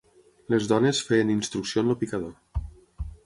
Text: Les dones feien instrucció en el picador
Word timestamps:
Les 0.53 0.69
dones 0.71 1.01
feien 1.09 1.33
instrucció 1.35 1.83
en 1.85 1.93
el 1.95 1.99
picador 2.05 2.67